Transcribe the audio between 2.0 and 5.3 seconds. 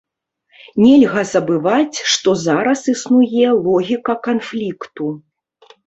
што зараз існуе логіка канфлікту.